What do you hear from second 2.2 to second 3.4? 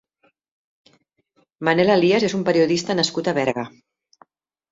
és un periodista nascut a